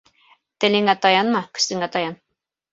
Телеңә 0.63 0.95
таянма, 1.05 1.45
көсөңә 1.59 1.93
таян 1.99 2.21